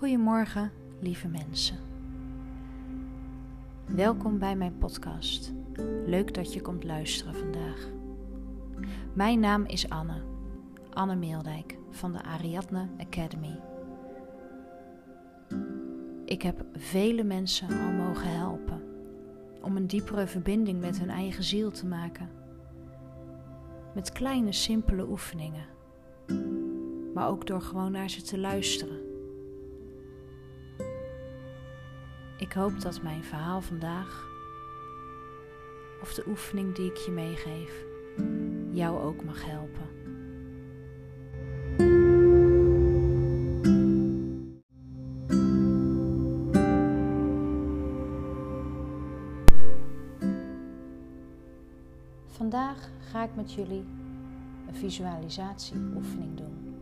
[0.00, 1.78] Goedemorgen, lieve mensen.
[3.86, 5.52] Welkom bij mijn podcast.
[6.06, 7.88] Leuk dat je komt luisteren vandaag.
[9.12, 10.22] Mijn naam is Anne,
[10.90, 13.60] Anne Meeldijk van de Ariadne Academy.
[16.24, 18.82] Ik heb vele mensen al mogen helpen
[19.62, 22.28] om een diepere verbinding met hun eigen ziel te maken.
[23.94, 25.66] Met kleine, simpele oefeningen,
[27.14, 28.99] maar ook door gewoon naar ze te luisteren
[32.40, 34.28] Ik hoop dat mijn verhaal vandaag,
[36.02, 37.84] of de oefening die ik je meegeef,
[38.70, 39.88] jou ook mag helpen.
[52.26, 53.84] Vandaag ga ik met jullie
[54.68, 56.74] een visualisatieoefening doen.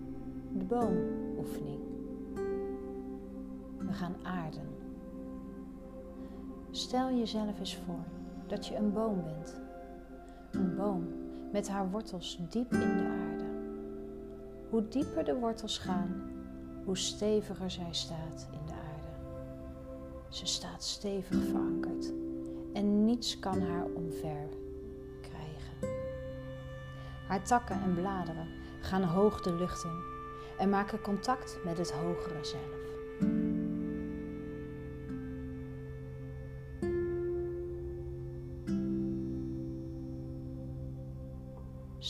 [0.52, 1.80] De boomoefening.
[3.78, 4.77] We gaan aarden.
[6.78, 8.04] Stel jezelf eens voor
[8.46, 9.60] dat je een boom bent.
[10.50, 11.08] Een boom
[11.52, 13.44] met haar wortels diep in de aarde.
[14.70, 16.30] Hoe dieper de wortels gaan,
[16.84, 19.12] hoe steviger zij staat in de aarde.
[20.28, 22.12] Ze staat stevig verankerd
[22.72, 24.48] en niets kan haar omver
[25.20, 25.98] krijgen.
[27.28, 28.48] Haar takken en bladeren
[28.80, 30.02] gaan hoog de lucht in
[30.58, 33.47] en maken contact met het hogere zelf.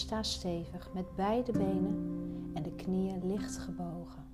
[0.09, 4.25] Sta stevig met beide benen en de knieën licht gebogen.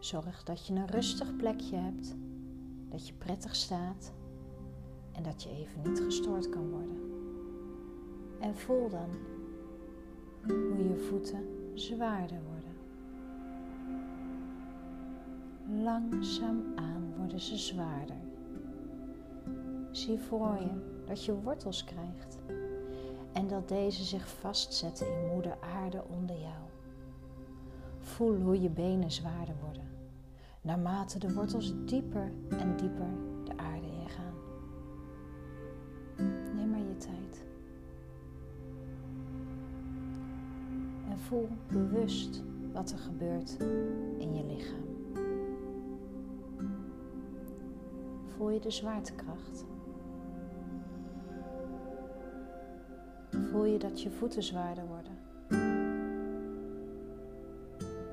[0.00, 2.16] Zorg dat je een rustig plekje hebt,
[2.88, 4.12] dat je prettig staat
[5.12, 7.00] en dat je even niet gestoord kan worden.
[8.40, 9.08] En voel dan
[10.46, 12.74] hoe je voeten zwaarder worden.
[15.82, 18.20] Langzaam aan worden ze zwaarder.
[19.90, 22.38] Zie voor je dat je wortels krijgt
[23.34, 26.62] en dat deze zich vastzetten in moeder aarde onder jou.
[27.98, 29.88] Voel hoe je benen zwaarder worden,
[30.60, 33.10] naarmate de wortels dieper en dieper
[33.44, 34.34] de aarde ingaan.
[36.54, 37.44] Neem maar je tijd.
[41.08, 43.56] En voel bewust wat er gebeurt
[44.18, 44.84] in je lichaam.
[48.36, 49.64] Voel je de zwaartekracht?
[53.54, 55.18] Voel je dat je voeten zwaarder worden.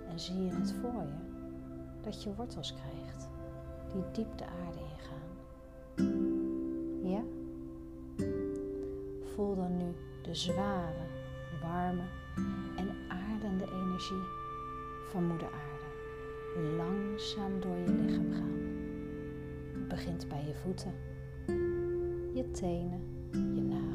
[0.09, 1.19] En zie je het voor je
[2.02, 3.29] dat je wortels krijgt
[3.94, 5.29] die diep de aarde ingaan.
[7.09, 7.22] Ja?
[9.35, 11.06] Voel dan nu de zware,
[11.62, 12.03] warme
[12.75, 14.23] en aardende energie
[15.12, 15.90] van moeder aarde
[16.78, 18.59] langzaam door je lichaam gaan.
[19.73, 20.94] Het begint bij je voeten,
[22.34, 23.91] je tenen, je nagels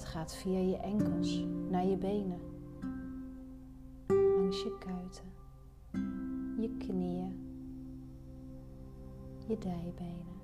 [0.00, 2.40] het gaat via je enkels naar je benen,
[4.06, 5.24] langs je kuiten,
[6.60, 7.38] je knieën,
[9.46, 10.40] je dijbenen,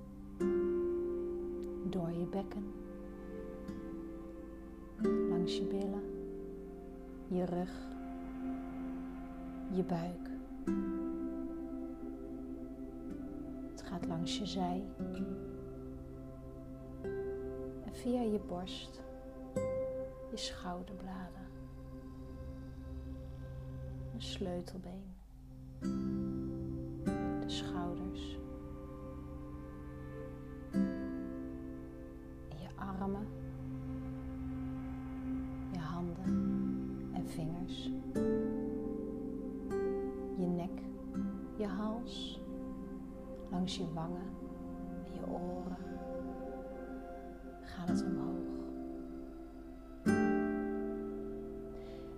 [1.91, 2.65] door je bekken,
[5.29, 6.03] langs je billen,
[7.29, 7.87] je rug,
[9.73, 10.31] je buik.
[13.71, 14.85] Het gaat langs je zij.
[17.85, 19.05] En via je borst
[20.37, 21.47] je schouderbladen,
[24.15, 25.15] een sleutelbeen,
[27.41, 28.39] de schouders,
[32.49, 33.27] je armen,
[35.73, 36.25] je handen
[37.13, 37.91] en vingers,
[40.37, 40.81] je nek,
[41.57, 42.41] je hals,
[43.51, 44.31] langs je wangen
[45.05, 45.77] en je oren.
[47.63, 48.26] Gaat het omhoog.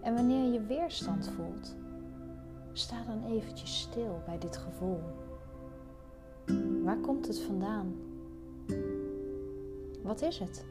[0.08, 1.76] En wanneer je weerstand voelt,
[2.72, 5.00] sta dan eventjes stil bij dit gevoel.
[6.84, 7.96] Waar komt het vandaan?
[10.02, 10.64] Wat is het?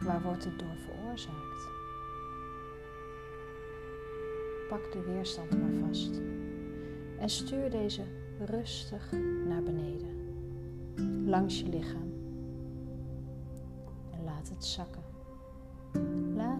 [0.00, 1.68] Waar wordt het door veroorzaakt?
[4.68, 6.20] Pak de weerstand maar vast
[7.18, 8.02] en stuur deze
[8.38, 9.12] rustig
[9.46, 10.16] naar beneden,
[11.28, 12.12] langs je lichaam.
[14.10, 15.01] En laat het zakken.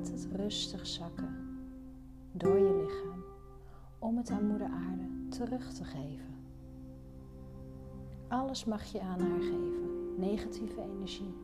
[0.02, 1.34] Laat het rustig zakken
[2.32, 3.24] door je lichaam
[3.98, 6.34] om het aan Moeder Aarde terug te geven.
[8.28, 11.34] Alles mag je aan haar geven: negatieve energie,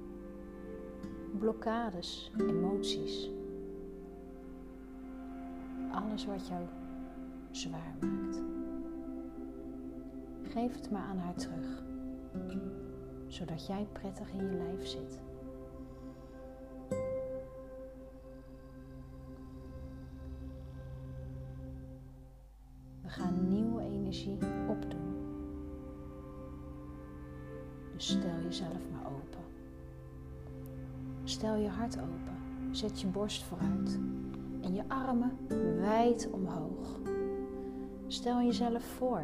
[1.39, 3.31] blokkades, emoties.
[5.91, 6.63] alles wat jou
[7.51, 8.43] zwaar maakt.
[10.43, 11.83] Geef het maar aan haar terug,
[13.27, 15.28] zodat jij prettig in je lijf zit.
[28.59, 29.45] Jezelf maar open.
[31.25, 32.37] Stel je hart open.
[32.71, 33.99] Zet je borst vooruit
[34.61, 35.39] en je armen
[35.81, 37.01] wijd omhoog.
[38.07, 39.23] Stel jezelf voor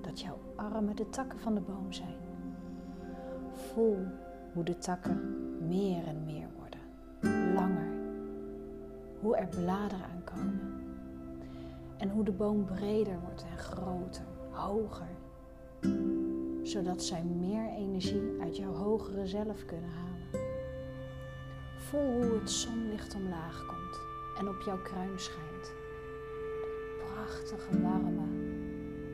[0.00, 2.16] dat jouw armen de takken van de boom zijn.
[3.52, 3.98] Voel
[4.52, 5.20] hoe de takken
[5.68, 6.80] meer en meer worden,
[7.54, 7.88] langer.
[9.20, 10.60] Hoe er bladeren aankomen.
[11.96, 15.08] En hoe de boom breder wordt en groter, hoger.
[16.70, 20.48] Zodat zij meer energie uit jouw hogere zelf kunnen halen.
[21.76, 24.00] Voel hoe het zonlicht omlaag komt
[24.38, 25.72] en op jouw kruin schijnt.
[26.98, 28.26] prachtige, warme,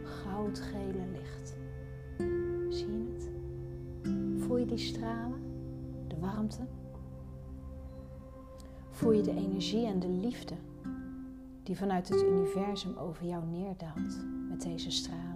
[0.05, 1.57] goudgele licht.
[2.69, 3.31] Zie je het?
[4.43, 5.41] Voel je die stralen?
[6.07, 6.67] De warmte?
[8.91, 10.55] Voel je de energie en de liefde
[11.63, 15.36] die vanuit het universum over jou neerdaalt met deze stralen?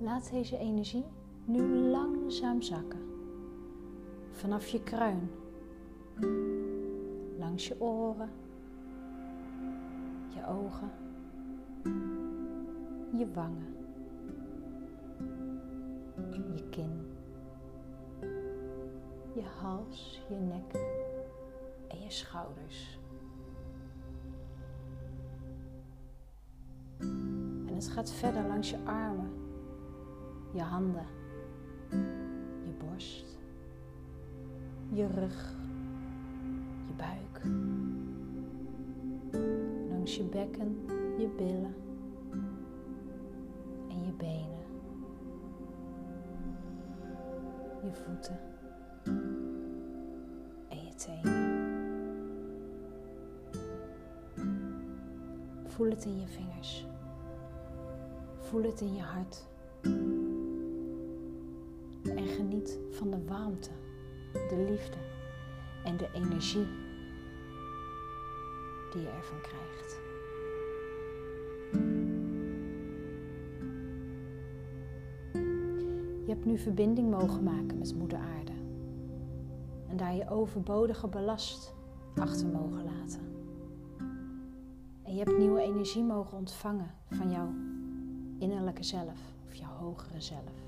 [0.00, 1.04] Laat deze energie
[1.44, 3.00] nu langzaam zakken.
[4.30, 5.30] Vanaf je kruin,
[7.38, 8.30] langs je oren,
[10.34, 10.90] je ogen,
[13.18, 13.76] je wangen,
[16.54, 17.06] je kin,
[19.34, 20.72] je hals, je nek
[21.88, 22.98] en je schouders.
[27.66, 29.47] En het gaat verder langs je armen,
[30.52, 31.06] je handen,
[32.64, 33.38] je borst,
[34.92, 35.56] je rug,
[36.86, 37.42] je buik,
[39.90, 40.76] langs je bekken,
[41.18, 41.74] je billen.
[43.88, 44.66] En je benen,
[47.82, 48.38] je voeten.
[50.68, 51.48] En je tenen.
[55.66, 56.86] Voel het in je vingers.
[58.38, 59.46] Voel het in je hart.
[62.16, 63.70] En geniet van de warmte,
[64.32, 64.96] de liefde
[65.84, 66.66] en de energie
[68.92, 70.00] die je ervan krijgt.
[76.26, 78.52] Je hebt nu verbinding mogen maken met Moeder Aarde
[79.88, 81.74] en daar je overbodige ballast
[82.14, 83.20] achter mogen laten.
[85.02, 87.48] En je hebt nieuwe energie mogen ontvangen van jouw
[88.38, 90.67] innerlijke zelf of jouw hogere zelf.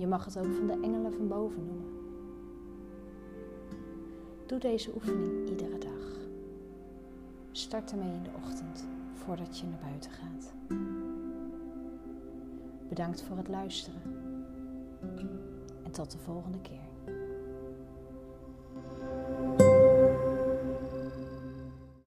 [0.00, 1.88] Je mag het ook van de engelen van boven noemen.
[4.46, 6.18] Doe deze oefening iedere dag.
[7.50, 10.52] Start ermee in de ochtend voordat je naar buiten gaat.
[12.88, 14.00] Bedankt voor het luisteren
[15.82, 16.89] en tot de volgende keer.